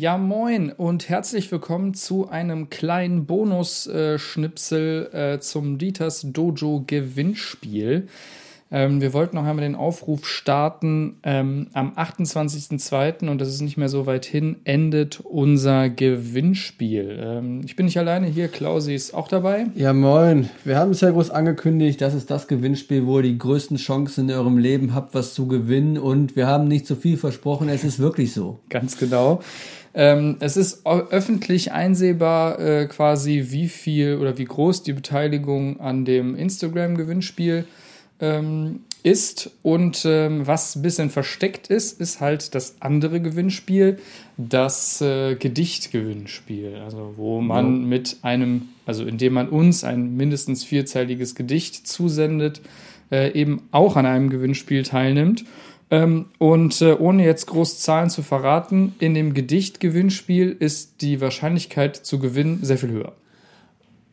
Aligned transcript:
Ja, 0.00 0.16
moin 0.16 0.72
und 0.72 1.10
herzlich 1.10 1.52
willkommen 1.52 1.92
zu 1.92 2.30
einem 2.30 2.70
kleinen 2.70 3.26
Bonus-Schnipsel 3.26 5.10
äh, 5.12 5.40
zum 5.40 5.76
Dieters 5.76 6.24
Dojo 6.26 6.84
Gewinnspiel. 6.86 8.08
Ähm, 8.72 9.00
wir 9.00 9.12
wollten 9.12 9.36
noch 9.36 9.44
einmal 9.44 9.64
den 9.64 9.74
Aufruf 9.74 10.26
starten. 10.26 11.16
Ähm, 11.24 11.68
am 11.72 11.92
28.02., 11.94 13.28
und 13.28 13.40
das 13.40 13.48
ist 13.48 13.62
nicht 13.62 13.76
mehr 13.76 13.88
so 13.88 14.06
weit 14.06 14.24
hin, 14.24 14.56
endet 14.64 15.20
unser 15.20 15.88
Gewinnspiel. 15.88 17.18
Ähm, 17.20 17.62
ich 17.64 17.74
bin 17.74 17.86
nicht 17.86 17.98
alleine 17.98 18.28
hier, 18.28 18.48
Klausi 18.48 18.94
ist 18.94 19.12
auch 19.12 19.26
dabei. 19.26 19.66
Ja, 19.74 19.92
moin. 19.92 20.48
Wir 20.64 20.78
haben 20.78 20.92
es 20.92 21.00
ja 21.00 21.10
groß 21.10 21.30
angekündigt, 21.30 22.00
das 22.00 22.14
ist 22.14 22.30
das 22.30 22.46
Gewinnspiel, 22.46 23.06
wo 23.06 23.18
ihr 23.18 23.24
die 23.24 23.38
größten 23.38 23.76
Chancen 23.76 24.28
in 24.28 24.36
eurem 24.36 24.58
Leben 24.58 24.94
habt, 24.94 25.14
was 25.14 25.34
zu 25.34 25.48
gewinnen. 25.48 25.98
Und 25.98 26.36
wir 26.36 26.46
haben 26.46 26.68
nicht 26.68 26.86
zu 26.86 26.94
viel 26.94 27.16
versprochen, 27.16 27.68
es 27.68 27.82
ist 27.82 27.98
wirklich 27.98 28.32
so. 28.32 28.60
Ganz 28.68 28.98
genau. 28.98 29.40
Ähm, 29.92 30.36
es 30.38 30.56
ist 30.56 30.86
öffentlich 30.86 31.72
einsehbar 31.72 32.60
äh, 32.60 32.86
quasi, 32.86 33.46
wie 33.48 33.66
viel 33.66 34.18
oder 34.18 34.38
wie 34.38 34.44
groß 34.44 34.84
die 34.84 34.92
Beteiligung 34.92 35.80
an 35.80 36.04
dem 36.04 36.36
Instagram-Gewinnspiel 36.36 37.64
ähm, 38.20 38.80
ist. 39.02 39.50
Und 39.62 40.04
ähm, 40.04 40.46
was 40.46 40.76
ein 40.76 40.82
bisschen 40.82 41.10
versteckt 41.10 41.68
ist, 41.68 42.00
ist 42.00 42.20
halt 42.20 42.54
das 42.54 42.76
andere 42.80 43.20
Gewinnspiel, 43.20 43.98
das 44.36 45.00
äh, 45.00 45.36
Gedichtgewinnspiel. 45.36 46.76
Also 46.84 47.14
wo 47.16 47.40
man 47.40 47.82
ja. 47.82 47.86
mit 47.86 48.18
einem, 48.22 48.68
also 48.86 49.04
indem 49.04 49.34
man 49.34 49.48
uns 49.48 49.84
ein 49.84 50.16
mindestens 50.16 50.64
vierzeiliges 50.64 51.34
Gedicht 51.34 51.86
zusendet, 51.86 52.60
äh, 53.10 53.32
eben 53.32 53.62
auch 53.72 53.96
an 53.96 54.06
einem 54.06 54.30
Gewinnspiel 54.30 54.82
teilnimmt. 54.82 55.44
Ähm, 55.90 56.26
und 56.38 56.80
äh, 56.82 56.92
ohne 56.92 57.24
jetzt 57.24 57.46
groß 57.46 57.80
Zahlen 57.80 58.10
zu 58.10 58.22
verraten, 58.22 58.94
in 59.00 59.14
dem 59.14 59.34
Gedichtgewinnspiel 59.34 60.56
ist 60.58 61.02
die 61.02 61.20
Wahrscheinlichkeit 61.20 61.96
zu 61.96 62.20
gewinnen 62.20 62.60
sehr 62.62 62.78
viel 62.78 62.90
höher. 62.90 63.12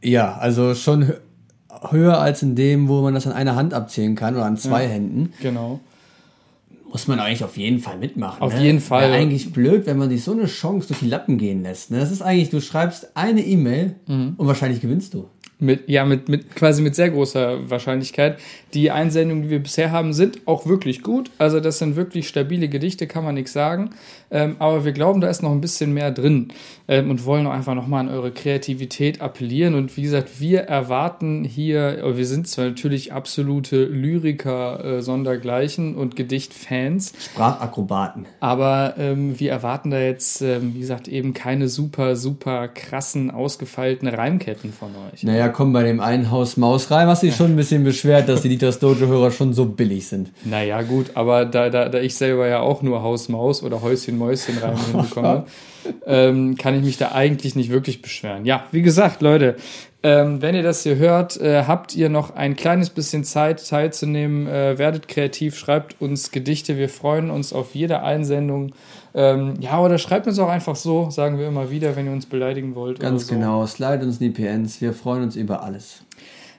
Ja, 0.00 0.36
also 0.36 0.74
schon 0.74 1.14
höher 1.90 2.18
als 2.18 2.42
in 2.42 2.54
dem, 2.54 2.88
wo 2.88 3.02
man 3.02 3.14
das 3.14 3.26
an 3.26 3.32
einer 3.32 3.56
Hand 3.56 3.74
abzählen 3.74 4.14
kann 4.14 4.34
oder 4.34 4.44
an 4.44 4.56
zwei 4.56 4.84
ja, 4.84 4.90
Händen. 4.90 5.32
Genau. 5.40 5.80
Muss 6.90 7.08
man 7.08 7.18
eigentlich 7.18 7.42
auf 7.42 7.56
jeden 7.56 7.80
Fall 7.80 7.98
mitmachen. 7.98 8.40
Auf 8.40 8.54
ne? 8.54 8.62
jeden 8.62 8.80
Fall. 8.80 9.10
Wäre 9.10 9.14
eigentlich 9.14 9.52
blöd, 9.52 9.86
wenn 9.86 9.98
man 9.98 10.10
sich 10.10 10.22
so 10.22 10.32
eine 10.32 10.46
Chance 10.46 10.88
durch 10.88 11.00
die 11.00 11.08
Lappen 11.08 11.38
gehen 11.38 11.62
lässt. 11.62 11.90
Ne? 11.90 11.98
Das 11.98 12.12
ist 12.12 12.22
eigentlich, 12.22 12.50
du 12.50 12.60
schreibst 12.60 13.16
eine 13.16 13.44
E-Mail 13.44 13.96
mhm. 14.06 14.34
und 14.36 14.46
wahrscheinlich 14.46 14.80
gewinnst 14.80 15.14
du. 15.14 15.26
Mit, 15.60 15.88
ja, 15.88 16.04
mit, 16.04 16.28
mit 16.28 16.54
quasi 16.56 16.82
mit 16.82 16.94
sehr 16.94 17.10
großer 17.10 17.70
Wahrscheinlichkeit. 17.70 18.38
Die 18.74 18.90
Einsendungen, 18.90 19.44
die 19.44 19.50
wir 19.50 19.62
bisher 19.62 19.92
haben, 19.92 20.12
sind 20.12 20.40
auch 20.46 20.66
wirklich 20.66 21.02
gut. 21.02 21.30
Also 21.38 21.60
das 21.60 21.78
sind 21.78 21.94
wirklich 21.96 22.26
stabile 22.26 22.68
Gedichte, 22.68 23.06
kann 23.06 23.24
man 23.24 23.34
nichts 23.34 23.52
sagen. 23.52 23.90
Ähm, 24.30 24.56
aber 24.58 24.84
wir 24.84 24.92
glauben, 24.92 25.20
da 25.20 25.28
ist 25.28 25.42
noch 25.42 25.52
ein 25.52 25.60
bisschen 25.60 25.94
mehr 25.94 26.10
drin 26.10 26.48
ähm, 26.88 27.08
und 27.08 27.24
wollen 27.24 27.46
auch 27.46 27.52
einfach 27.52 27.74
nochmal 27.74 28.00
an 28.00 28.08
eure 28.08 28.32
Kreativität 28.32 29.20
appellieren. 29.20 29.74
Und 29.76 29.96
wie 29.96 30.02
gesagt, 30.02 30.40
wir 30.40 30.62
erwarten 30.62 31.44
hier, 31.44 32.02
wir 32.16 32.26
sind 32.26 32.48
zwar 32.48 32.66
natürlich 32.66 33.12
absolute 33.12 33.84
Lyriker 33.84 34.84
äh, 34.84 35.02
sondergleichen 35.02 35.94
und 35.94 36.16
Gedichtfans. 36.16 37.12
Sprachakrobaten. 37.32 38.26
Aber 38.40 38.94
ähm, 38.98 39.38
wir 39.38 39.52
erwarten 39.52 39.90
da 39.90 40.00
jetzt, 40.00 40.42
ähm, 40.42 40.74
wie 40.74 40.80
gesagt, 40.80 41.06
eben 41.06 41.32
keine 41.32 41.68
super, 41.68 42.16
super 42.16 42.66
krassen, 42.66 43.30
ausgefeilten 43.30 44.08
Reimketten 44.08 44.72
von 44.72 44.90
euch. 45.12 45.22
Naja, 45.22 45.48
komm, 45.54 45.72
bei 45.72 45.84
dem 45.84 46.00
einen 46.00 46.30
Haus 46.30 46.58
Maus 46.58 46.90
rein, 46.90 47.06
hast 47.06 47.22
du 47.22 47.28
dich 47.28 47.36
schon 47.36 47.52
ein 47.52 47.56
bisschen 47.56 47.84
beschwert, 47.84 48.28
dass 48.28 48.42
die 48.42 48.50
Dieters 48.50 48.78
Dojo-Hörer 48.80 49.30
schon 49.30 49.54
so 49.54 49.64
billig 49.64 50.06
sind. 50.06 50.30
Naja, 50.44 50.82
gut, 50.82 51.12
aber 51.14 51.46
da, 51.46 51.70
da, 51.70 51.88
da 51.88 52.00
ich 52.00 52.14
selber 52.14 52.46
ja 52.46 52.60
auch 52.60 52.82
nur 52.82 53.02
Haus 53.02 53.28
Maus 53.30 53.62
oder 53.62 53.80
Häuschen 53.80 54.18
Mäuschen 54.18 54.58
rein 54.58 54.76
hinbekomme, 54.92 55.46
ähm, 56.06 56.56
kann 56.58 56.74
ich 56.74 56.82
mich 56.82 56.98
da 56.98 57.12
eigentlich 57.12 57.54
nicht 57.54 57.70
wirklich 57.70 58.02
beschweren. 58.02 58.44
Ja, 58.44 58.64
wie 58.72 58.82
gesagt, 58.82 59.22
Leute, 59.22 59.56
ähm, 60.04 60.42
wenn 60.42 60.54
ihr 60.54 60.62
das 60.62 60.82
hier 60.82 60.96
hört, 60.96 61.40
äh, 61.40 61.64
habt 61.64 61.96
ihr 61.96 62.10
noch 62.10 62.36
ein 62.36 62.56
kleines 62.56 62.90
bisschen 62.90 63.24
Zeit 63.24 63.66
teilzunehmen. 63.66 64.46
Äh, 64.46 64.76
werdet 64.76 65.08
kreativ, 65.08 65.56
schreibt 65.56 65.98
uns 65.98 66.30
Gedichte. 66.30 66.76
Wir 66.76 66.90
freuen 66.90 67.30
uns 67.30 67.54
auf 67.54 67.74
jede 67.74 68.02
Einsendung. 68.02 68.74
Ähm, 69.14 69.54
ja, 69.60 69.80
oder 69.80 69.96
schreibt 69.96 70.26
uns 70.26 70.38
auch 70.38 70.50
einfach 70.50 70.76
so, 70.76 71.08
sagen 71.08 71.38
wir 71.38 71.48
immer 71.48 71.70
wieder, 71.70 71.96
wenn 71.96 72.04
ihr 72.04 72.12
uns 72.12 72.26
beleidigen 72.26 72.74
wollt. 72.74 73.00
Ganz 73.00 73.28
so. 73.28 73.34
genau, 73.34 73.64
slide 73.64 74.04
uns 74.04 74.20
in 74.20 74.30
die 74.30 74.42
PNs. 74.42 74.82
Wir 74.82 74.92
freuen 74.92 75.22
uns 75.22 75.36
über 75.36 75.62
alles. 75.62 76.02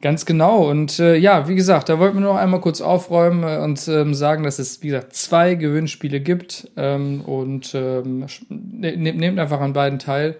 Ganz 0.00 0.26
genau. 0.26 0.68
Und 0.68 0.98
äh, 0.98 1.14
ja, 1.14 1.46
wie 1.46 1.54
gesagt, 1.54 1.88
da 1.88 2.00
wollten 2.00 2.16
wir 2.16 2.22
noch 2.22 2.36
einmal 2.36 2.60
kurz 2.60 2.80
aufräumen 2.80 3.44
äh, 3.44 3.58
und 3.58 3.86
ähm, 3.86 4.14
sagen, 4.14 4.42
dass 4.42 4.58
es, 4.58 4.82
wie 4.82 4.88
gesagt, 4.88 5.14
zwei 5.14 5.54
Gewinnspiele 5.54 6.18
gibt. 6.18 6.68
Ähm, 6.76 7.20
und 7.20 7.72
ähm, 7.74 8.26
ne, 8.48 8.96
ne 8.96 9.12
nehmt 9.12 9.38
einfach 9.38 9.60
an 9.60 9.74
beiden 9.74 10.00
teil. 10.00 10.36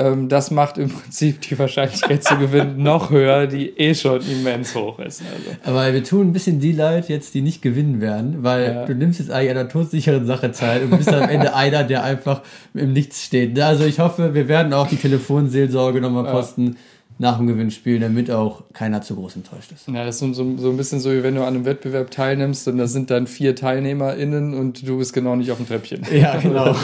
Ähm, 0.00 0.28
das 0.30 0.50
macht 0.50 0.78
im 0.78 0.88
Prinzip 0.88 1.42
die 1.42 1.58
Wahrscheinlichkeit 1.58 2.24
zu 2.24 2.38
gewinnen 2.38 2.82
noch 2.82 3.10
höher, 3.10 3.46
die 3.46 3.68
eh 3.78 3.94
schon 3.94 4.22
immens 4.22 4.74
hoch 4.74 4.98
ist. 4.98 5.20
Also. 5.20 5.58
Aber 5.64 5.92
wir 5.92 6.02
tun 6.02 6.28
ein 6.28 6.32
bisschen 6.32 6.58
die 6.58 6.72
Leute 6.72 7.12
jetzt, 7.12 7.34
die 7.34 7.42
nicht 7.42 7.60
gewinnen 7.60 8.00
werden, 8.00 8.42
weil 8.42 8.64
ja. 8.64 8.86
du 8.86 8.94
nimmst 8.94 9.18
jetzt 9.18 9.30
eigentlich 9.30 9.50
an 9.50 9.58
einer 9.58 9.68
todsicheren 9.68 10.24
Sache 10.24 10.52
teil 10.52 10.84
und 10.84 10.96
bist 10.96 11.12
am 11.12 11.28
Ende 11.28 11.54
einer, 11.54 11.84
der 11.84 12.02
einfach 12.02 12.40
im 12.72 12.94
Nichts 12.94 13.24
steht. 13.24 13.58
Also 13.60 13.84
ich 13.84 13.98
hoffe, 14.00 14.32
wir 14.32 14.48
werden 14.48 14.72
auch 14.72 14.86
die 14.86 14.96
Telefonseelsorge 14.96 16.00
nochmal 16.00 16.24
posten. 16.24 16.66
Ja 16.66 16.74
nach 17.18 17.36
dem 17.36 17.46
Gewinnspiel, 17.46 18.00
damit 18.00 18.30
auch 18.30 18.62
keiner 18.72 19.02
zu 19.02 19.14
groß 19.14 19.36
enttäuscht 19.36 19.72
ist. 19.72 19.86
Ja, 19.88 20.06
das 20.06 20.14
ist 20.14 20.20
so, 20.20 20.32
so, 20.32 20.56
so 20.56 20.70
ein 20.70 20.78
bisschen 20.78 21.00
so, 21.00 21.12
wie 21.12 21.22
wenn 21.22 21.34
du 21.34 21.42
an 21.42 21.48
einem 21.48 21.66
Wettbewerb 21.66 22.10
teilnimmst 22.10 22.66
und 22.66 22.78
da 22.78 22.86
sind 22.86 23.10
dann 23.10 23.26
vier 23.26 23.54
TeilnehmerInnen 23.54 24.54
und 24.54 24.88
du 24.88 24.96
bist 24.96 25.12
genau 25.12 25.36
nicht 25.36 25.50
auf 25.50 25.58
dem 25.58 25.68
Treppchen. 25.68 26.00
Ja, 26.10 26.38
genau. 26.38 26.74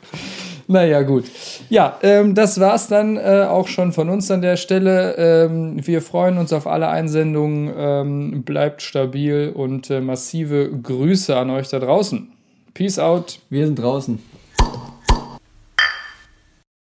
naja, 0.66 1.02
gut. 1.02 1.26
Ja, 1.68 1.98
ähm, 2.02 2.34
das 2.34 2.60
war's 2.60 2.88
dann 2.88 3.16
äh, 3.16 3.46
auch 3.48 3.68
schon 3.68 3.92
von 3.92 4.08
uns 4.08 4.30
an 4.30 4.42
der 4.42 4.56
Stelle. 4.56 5.16
Ähm, 5.16 5.86
wir 5.86 6.00
freuen 6.00 6.38
uns 6.38 6.52
auf 6.52 6.66
alle 6.66 6.88
Einsendungen. 6.88 7.72
Ähm, 7.76 8.42
bleibt 8.44 8.82
stabil 8.82 9.52
und 9.54 9.90
äh, 9.90 10.00
massive 10.00 10.70
Grüße 10.70 11.36
an 11.36 11.50
euch 11.50 11.68
da 11.68 11.78
draußen. 11.78 12.30
Peace 12.74 12.98
out. 12.98 13.40
Wir 13.50 13.66
sind 13.66 13.78
draußen. 13.78 14.18